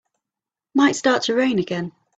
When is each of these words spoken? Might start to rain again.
Might 0.73 0.95
start 0.95 1.21
to 1.25 1.35
rain 1.35 1.59
again. 1.59 1.91